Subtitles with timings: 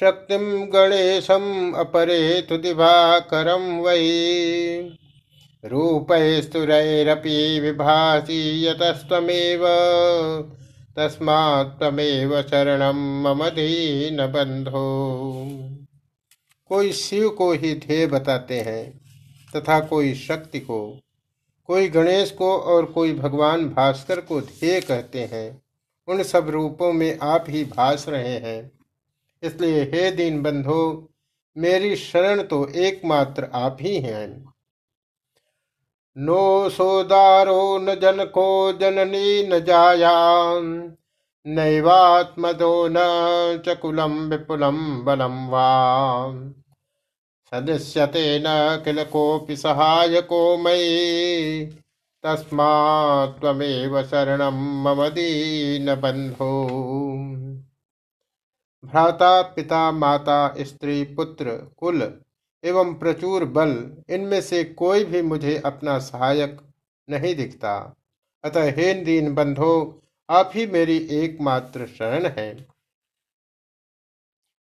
[0.00, 3.98] शक्तिं गणेशम् अपरेतु दिवाकरं वै।
[5.64, 9.66] रूपैस्तुरैरपि विभासि यतस्त्वमेव
[10.98, 14.72] तस्मात् त्वमेव शरणं मम दीनबन्धो।
[16.66, 19.00] कोई शिव को ही ध्येय बताते हैं
[19.56, 21.00] तथा कोई शक्ति को
[21.68, 25.62] कोई गणेश को और कोई भगवान भास्कर को ध्येय कहते हैं,
[26.08, 28.70] उन सब रूपों में आप ही भास रहे हैं।
[29.42, 31.08] इसलिए, हे दीन बंधो
[31.56, 34.52] मेरी शरण तो एकमात्र आप ही हैं।
[36.16, 40.12] नो सोदारो न जन को जननी न जाया
[41.46, 42.94] नैवात्मदो न
[43.66, 46.28] चकुलम विपुलम बलम वा
[47.54, 48.44] सदस्यते न
[48.84, 51.64] किल कोऽपि सहायको मयि
[52.22, 54.94] तस्मात् त्वमेव शरणं मम
[56.00, 56.68] बंधो
[58.84, 62.20] भ्राता, पिता, माता, स्त्री, पुत्र, कुल
[62.64, 66.60] एवं प्रचुर बल, इनमें से कोई भी मुझे अपना सहायक
[67.10, 67.96] नहीं दिखता।
[68.44, 72.66] अतः हे दीन बंधो आप ही मेरी एकमात्र शरण है।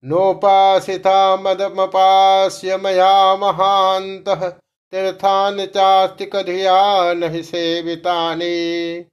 [0.05, 4.49] नोपासिता मदमपास्य मया महान्तः
[4.93, 9.05] तीर्थानि चास्ति कधिया न हि सेवितानि।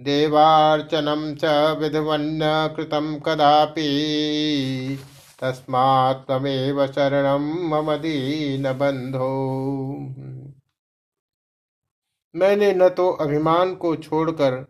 [0.00, 1.44] देवार्चनं च
[1.78, 2.40] विधवन्न
[2.76, 3.88] कृतं कदापि।
[5.40, 6.32] तस्मात्
[6.94, 9.30] शरणं मम दीनबन्धो।
[12.36, 14.66] मैंने न तो अभिमान को छोड़कर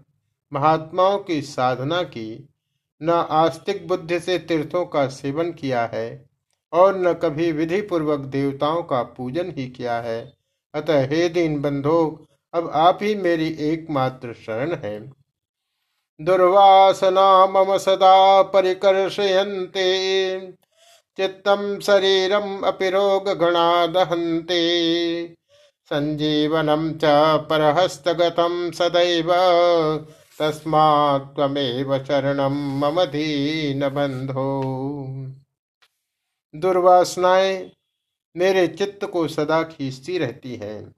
[0.53, 2.54] महात्माओं की साधना की
[3.01, 6.27] न आस्तिक बुद्धि से तीर्थों का सेवन किया है,
[6.73, 10.21] और न कभी विधि पूर्वक देवताओं का पूजन ही किया है।
[10.75, 14.99] अतः हे दीन बंधो, अब आप ही मेरी एकमात्र शरण है।
[16.21, 19.87] दुर्वासना मम सदा परिकर्षयन्ते
[21.19, 24.63] चित्तम शरीरम अपि रोग गणा दहन्ते
[25.91, 27.05] संजीवनम च
[27.51, 29.33] परहस्तगतम सदैव
[30.41, 34.51] तस्मात्मेव शरणम मम दीन बंधो
[36.55, 37.71] दुर्वासनाएँ
[38.37, 40.95] मेरे चित्त को सदा खींचती रहती हैं।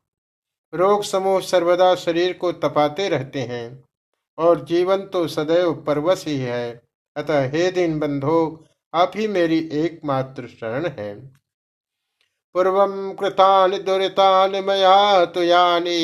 [0.73, 3.85] रोग समूह सर्वदा शरीर को तपाते रहते हैं
[4.39, 6.83] और जीवन तो सदैव परवश ही है।
[7.17, 8.41] अतः हे दिन बंधो
[8.95, 11.15] आप ही मेरी एकमात्र शरण है।
[12.55, 12.79] पूर्व
[13.21, 15.99] कृतान दुरितान मया तो यानी।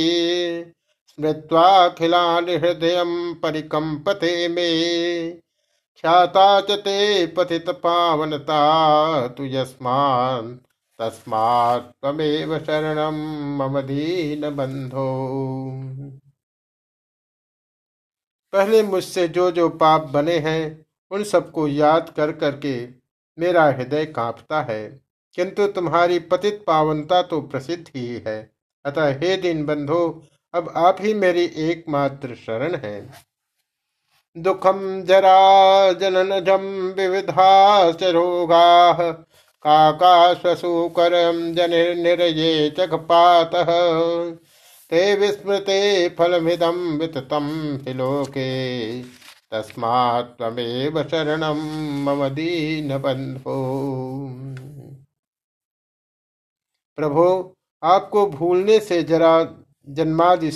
[1.19, 3.03] स्मृत्वाखिलानि हृदय
[3.43, 4.69] परिकंपते मे।
[5.97, 8.61] ख्याता च ते पतित पावनता,
[9.29, 10.55] तु यस्मान्,
[10.99, 13.19] तस्मात् त्वमेव शरणं
[13.59, 15.09] मम दीन बंधो
[18.53, 22.75] पहले मुझसे जो जो पाप बने हैं, उन सबको याद कर करके
[23.39, 24.89] मेरा हृदय कांपता है,
[25.39, 28.39] किंतु तुम्हारी पतित पावनता तो प्रसिद्ध ही है।
[28.85, 30.03] अतः हे दिन बंधो
[30.55, 33.01] अब आप ही मेरी एकमात्र शरण है।
[34.37, 37.51] दुखम जरा जनन जम विविधा
[38.11, 39.11] रोगा
[39.65, 41.13] काका स्वसूकर
[41.55, 43.51] जनिर्निरये चखपात
[44.93, 47.49] ते विस्मृते फलमिदम विततम
[47.87, 51.61] हि लोके, तस्मात् त्वमेव शरणं
[52.05, 53.57] मम दीन बंधो
[56.99, 57.27] प्रभो,
[57.83, 59.33] आपको भूलने से जरा
[59.89, 60.51] जन्मादि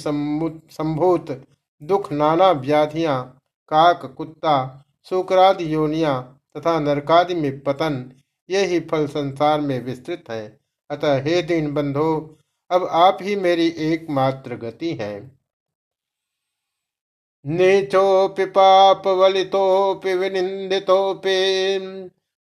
[0.70, 1.44] संभूत,
[1.82, 3.38] दुख, नाना व्याधियाँ,
[3.69, 6.20] काक, कुत्ता, शुक्रादि योनिया
[6.56, 8.12] तथा नरकादि में पतन,
[8.50, 10.60] ये ही फल संसार में विस्तृत है।
[10.91, 12.38] अतः हे दीन बंधो,
[12.70, 15.38] अब आप ही मेरी एकमात्र गति है।
[17.47, 21.38] नीचोपि पाप वलितोपि विनिंदितोपि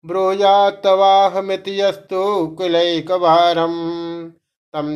[0.05, 3.71] ब्रूया तवाहमिति यस्तु कुलैकवारम
[4.73, 4.87] तम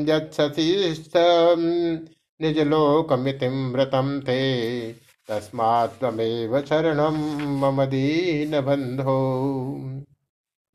[2.42, 4.92] निज लोकमितिम व्रतम थे
[5.30, 7.16] तस्मात्मेव शरणम
[7.60, 9.16] मम दीन बंधो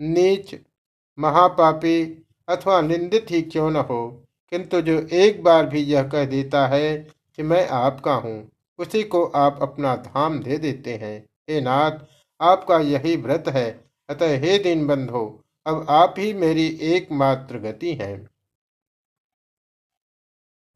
[0.00, 0.54] नीच,
[1.18, 4.26] महापापी अथवा निंदित ही क्यों न हो?
[4.50, 6.96] किंतु जो एक बार भी यह कह देता है
[7.36, 11.98] कि मैं आपका हूँ, उसी को आप अपना धाम दे देते हैं। हे नाथ,
[12.40, 18.29] आपका यही व्रत है। अतः हे दिन बंधो अब आप ही मेरी एकमात्र गति है।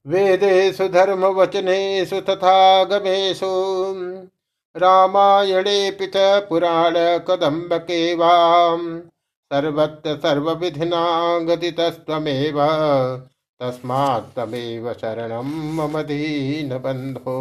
[0.07, 3.47] वेदेषु धर्मवचनेषु तथा गमेषु
[4.77, 6.17] रामायणेऽपि च
[6.49, 9.01] पुराणकदम्बके वाम्
[9.53, 11.05] सर्वत्र सर्वविधिना
[11.39, 12.61] गतितस्त्वमेव
[13.61, 17.39] तस्मात् तमेव शरणम मम दीन बंधो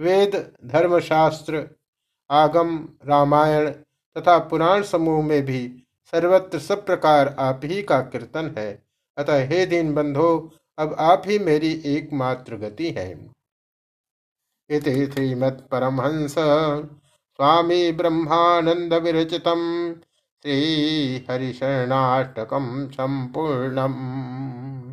[0.00, 1.66] वेद, धर्मशास्त्र,
[2.30, 3.70] आगम, रामायण
[4.16, 8.82] तथा पुराण समूह में भी सर्वत्र सब प्रकार आप ही का कीर्तन है।
[9.18, 13.10] अतः हे दीन बंधो अब आप ही मेरी एकमात्र गति है।
[14.70, 19.48] इति श्रीमत्परमहंस स्वामी ब्रह्मानंद विरचित
[20.42, 20.56] श्री
[21.30, 23.94] हरिशरणाष्टकम संपूर्णम